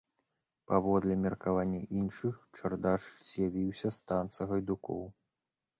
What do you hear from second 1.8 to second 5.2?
іншых, чардаш з'явіўся з танца гайдукоў.